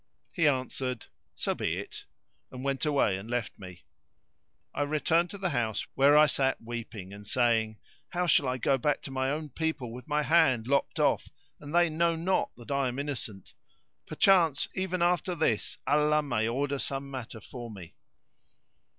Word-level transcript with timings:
He 0.33 0.47
answered, 0.47 1.05
"So 1.35 1.53
be 1.53 1.77
it." 1.77 2.05
and 2.49 2.63
went 2.63 2.87
away 2.87 3.17
and 3.17 3.29
left 3.29 3.59
me. 3.59 3.83
I 4.73 4.81
returned 4.81 5.29
to 5.29 5.37
the 5.37 5.51
house 5.51 5.85
where 5.93 6.17
I 6.17 6.25
sat 6.25 6.57
weeping 6.59 7.13
and 7.13 7.27
saying, 7.27 7.77
How 8.09 8.25
shall 8.25 8.47
I 8.47 8.57
go 8.57 8.79
back 8.79 9.03
to 9.03 9.11
my 9.11 9.29
own 9.29 9.49
people 9.49 9.93
with 9.93 10.07
my 10.07 10.23
hand 10.23 10.65
lopped 10.65 10.99
off 10.99 11.29
and 11.59 11.71
they 11.75 11.87
know 11.87 12.15
not 12.15 12.49
that 12.55 12.71
I 12.71 12.87
am 12.87 12.97
innocent? 12.97 13.53
Perchance 14.07 14.67
even 14.73 15.03
after 15.03 15.35
this 15.35 15.77
Allah 15.85 16.23
may 16.23 16.47
order 16.47 16.79
some 16.79 17.11
matter 17.11 17.39
for 17.39 17.69
me." 17.69 17.93